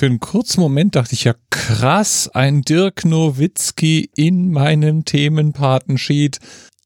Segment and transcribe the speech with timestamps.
[0.00, 6.38] Für einen kurzen Moment dachte ich ja, krass, ein Dirk Nowitzki in meinem Themenpatensheet.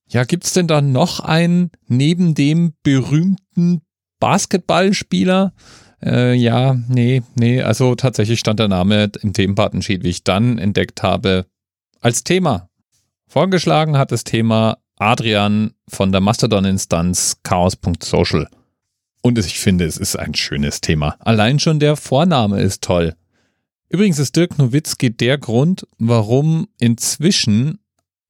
[0.08, 3.82] Ja, gibt's denn da noch einen neben dem berühmten
[4.18, 5.52] Basketballspieler?
[6.02, 11.04] Äh, ja, nee, nee, also tatsächlich stand der Name im Themenpatensheet, wie ich dann entdeckt
[11.04, 11.46] habe,
[12.00, 12.68] als Thema.
[13.28, 18.48] Vorgeschlagen hat das Thema Adrian von der Mastodon-Instanz chaos.social.
[19.26, 21.16] Und ich finde, es ist ein schönes Thema.
[21.18, 23.14] Allein schon der Vorname ist toll.
[23.88, 27.78] Übrigens ist Dirk Nowitzki der Grund, warum inzwischen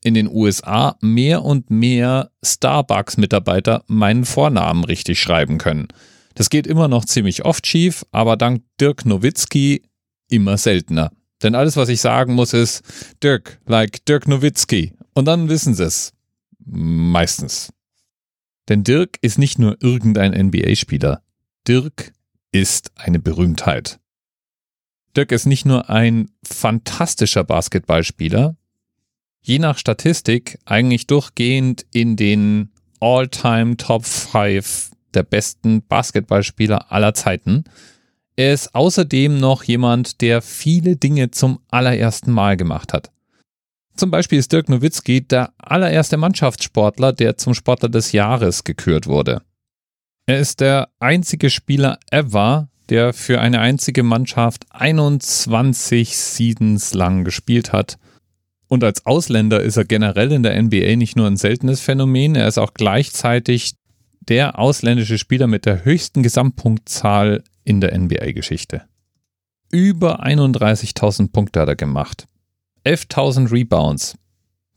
[0.04, 5.88] in den USA mehr und mehr Starbucks-Mitarbeiter meinen Vornamen richtig schreiben können.
[6.36, 9.82] Das geht immer noch ziemlich oft schief, aber dank Dirk Nowitzki
[10.28, 11.10] immer seltener.
[11.42, 12.84] Denn alles, was ich sagen muss, ist
[13.20, 14.92] Dirk, like Dirk Nowitzki.
[15.12, 16.12] Und dann wissen sie es.
[16.64, 17.73] Meistens.
[18.68, 21.22] Denn Dirk ist nicht nur irgendein NBA-Spieler.
[21.68, 22.12] Dirk
[22.50, 23.98] ist eine Berühmtheit.
[25.16, 28.56] Dirk ist nicht nur ein fantastischer Basketballspieler,
[29.42, 37.64] je nach Statistik eigentlich durchgehend in den All-Time Top 5 der besten Basketballspieler aller Zeiten.
[38.36, 43.12] Er ist außerdem noch jemand, der viele Dinge zum allerersten Mal gemacht hat.
[43.96, 49.42] Zum Beispiel ist Dirk Nowitzki der allererste Mannschaftssportler, der zum Sportler des Jahres gekürt wurde.
[50.26, 57.72] Er ist der einzige Spieler ever, der für eine einzige Mannschaft 21 Seasons lang gespielt
[57.72, 57.98] hat.
[58.68, 62.48] Und als Ausländer ist er generell in der NBA nicht nur ein seltenes Phänomen, er
[62.48, 63.74] ist auch gleichzeitig
[64.20, 68.82] der ausländische Spieler mit der höchsten Gesamtpunktzahl in der NBA-Geschichte.
[69.70, 72.26] Über 31.000 Punkte hat er gemacht.
[72.84, 74.16] 11.000 Rebounds,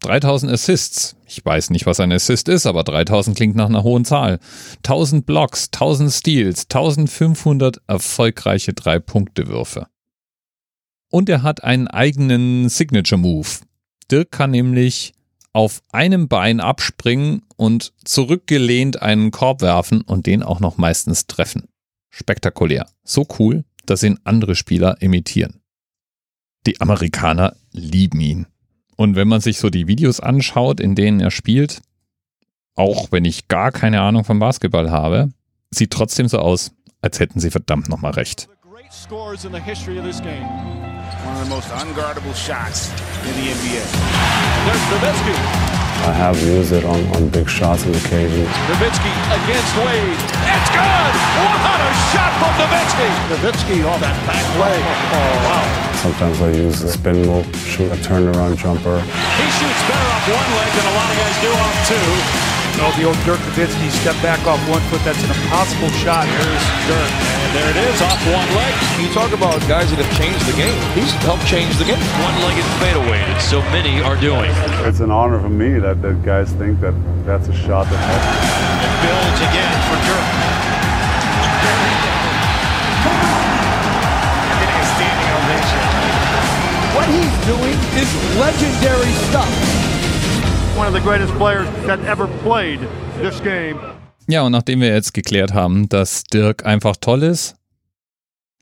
[0.01, 1.15] 3000 Assists.
[1.25, 4.39] Ich weiß nicht, was ein Assist ist, aber 3000 klingt nach einer hohen Zahl.
[4.77, 9.87] 1000 Blocks, 1000 Steals, 1500 erfolgreiche Drei-Punkte-Würfe.
[11.09, 13.47] Und er hat einen eigenen Signature Move.
[14.11, 15.13] Dirk kann nämlich
[15.53, 21.67] auf einem Bein abspringen und zurückgelehnt einen Korb werfen und den auch noch meistens treffen.
[22.09, 22.87] Spektakulär.
[23.03, 25.61] So cool, dass ihn andere Spieler imitieren.
[26.67, 28.45] Die Amerikaner lieben ihn.
[28.97, 31.81] Und wenn man sich so die Videos anschaut, in denen er spielt,
[32.75, 35.29] auch wenn ich gar keine Ahnung vom Basketball habe,
[35.71, 38.49] sieht trotzdem so aus, als hätten sie verdammt nochmal recht.
[38.87, 39.35] One
[41.35, 42.87] of the most unguardable shots
[43.27, 43.83] in the NBA.
[43.83, 45.35] There's Nowitzki.
[46.07, 48.47] I have used it on, on big shots on occasion.
[48.71, 49.11] Nowitzki
[49.43, 50.15] against Wade.
[50.15, 51.13] It's good!
[51.67, 53.11] What a shot from Nowitzki!
[53.27, 54.79] Nowitzki on that back leg.
[54.79, 55.19] Oh,
[55.51, 55.67] wow.
[55.99, 59.01] Sometimes I use the spin move, shoot a turnaround jumper.
[59.01, 62.46] He shoots better off one leg than a lot of guys do off two.
[62.79, 65.01] Oh, the old Dirk Nowitzki step back off one foot.
[65.01, 66.29] That's an impossible shot.
[66.29, 67.09] Here's Dirk.
[67.09, 68.69] And there it is, off one leg.
[69.01, 70.77] You talk about guys that have changed the game.
[70.93, 71.97] He's helped change the game.
[72.21, 74.53] One-legged fadeaway that so many are doing.
[74.85, 76.93] It's an honor for me that the guys think that
[77.25, 78.29] that's a shot that helps.
[78.85, 80.27] It builds again for Dirk.
[84.61, 85.81] Getting a standing ovation.
[86.93, 89.49] What he's doing is legendary stuff
[90.77, 92.79] one of the greatest players that ever played
[93.19, 93.79] this game.
[94.27, 97.55] Ja, und nachdem wir jetzt geklärt haben, dass Dirk einfach toll ist,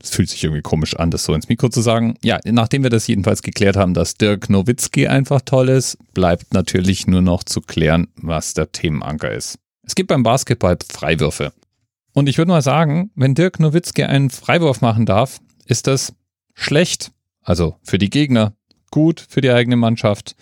[0.01, 2.17] es fühlt sich irgendwie komisch an, das so ins Mikro zu sagen.
[2.23, 7.07] Ja, nachdem wir das jedenfalls geklärt haben, dass Dirk Nowitzki einfach toll ist, bleibt natürlich
[7.07, 9.57] nur noch zu klären, was der Themenanker ist.
[9.83, 11.51] Es gibt beim Basketball Freiwürfe.
[12.13, 16.13] Und ich würde mal sagen, wenn Dirk Nowitzki einen Freiwurf machen darf, ist das
[16.53, 17.11] schlecht.
[17.41, 18.53] Also für die Gegner,
[18.91, 20.35] gut für die eigene Mannschaft.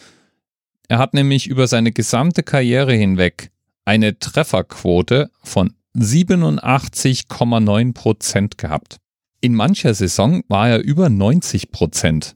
[0.88, 3.52] Er hat nämlich über seine gesamte Karriere hinweg
[3.86, 8.98] eine Trefferquote von 87,9 Prozent gehabt.
[9.42, 12.34] In mancher Saison war er über 90 Prozent.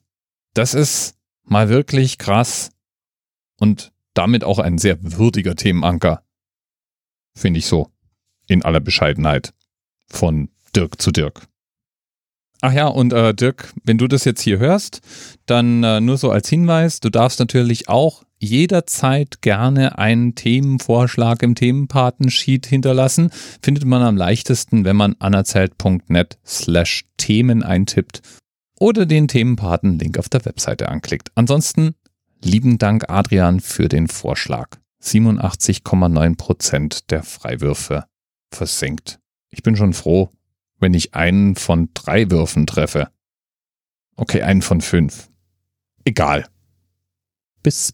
[0.54, 2.72] Das ist mal wirklich krass
[3.60, 6.24] und damit auch ein sehr würdiger Themenanker.
[7.36, 7.90] Finde ich so.
[8.48, 9.54] In aller Bescheidenheit.
[10.10, 11.48] Von Dirk zu Dirk.
[12.62, 15.02] Ach ja, und äh, Dirk, wenn du das jetzt hier hörst,
[15.46, 21.56] dann äh, nur so als Hinweis, du darfst natürlich auch jederzeit gerne einen Themenvorschlag im
[21.56, 23.32] Themenpatensheet hinterlassen.
[23.62, 28.22] Findet man am leichtesten, wenn man anerzählt.net slash Themen eintippt
[28.80, 31.32] oder den Themenpaten-Link auf der Webseite anklickt.
[31.36, 31.96] Ansonsten
[32.44, 34.78] lieben Dank Adrian für den Vorschlag.
[35.02, 38.06] 87,9 Prozent der Freiwürfe
[38.52, 39.20] versenkt.
[39.50, 40.32] Ich bin schon froh,
[40.80, 43.10] wenn ich einen von drei Würfen treffe.
[44.16, 45.30] Okay, einen von fünf.
[46.04, 46.48] Egal.
[47.64, 47.94] Bis